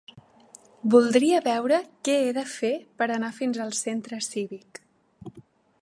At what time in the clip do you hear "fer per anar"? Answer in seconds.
2.55-3.33